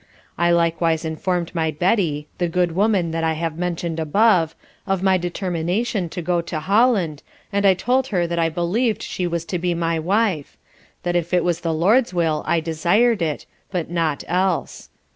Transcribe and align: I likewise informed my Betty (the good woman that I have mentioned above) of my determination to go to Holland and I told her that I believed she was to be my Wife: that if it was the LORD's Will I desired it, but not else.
I 0.35 0.49
likewise 0.49 1.05
informed 1.05 1.53
my 1.53 1.69
Betty 1.69 2.27
(the 2.39 2.47
good 2.47 2.71
woman 2.71 3.11
that 3.11 3.23
I 3.23 3.33
have 3.33 3.55
mentioned 3.59 3.99
above) 3.99 4.55
of 4.87 5.03
my 5.03 5.15
determination 5.15 6.09
to 6.09 6.23
go 6.23 6.41
to 6.41 6.59
Holland 6.59 7.21
and 7.53 7.67
I 7.67 7.75
told 7.75 8.07
her 8.07 8.25
that 8.25 8.39
I 8.39 8.49
believed 8.49 9.03
she 9.03 9.27
was 9.27 9.45
to 9.45 9.59
be 9.59 9.75
my 9.75 9.99
Wife: 9.99 10.57
that 11.03 11.15
if 11.15 11.35
it 11.35 11.43
was 11.43 11.59
the 11.59 11.71
LORD's 11.71 12.15
Will 12.15 12.41
I 12.47 12.59
desired 12.61 13.21
it, 13.21 13.45
but 13.69 13.91
not 13.91 14.23
else. 14.27 14.89